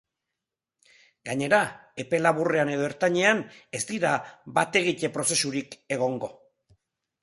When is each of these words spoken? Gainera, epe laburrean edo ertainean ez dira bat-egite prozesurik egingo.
Gainera, 1.29 1.59
epe 2.05 2.21
laburrean 2.23 2.73
edo 2.77 2.89
ertainean 2.89 3.45
ez 3.81 3.85
dira 3.93 4.17
bat-egite 4.59 5.15
prozesurik 5.21 5.83
egingo. 6.01 6.37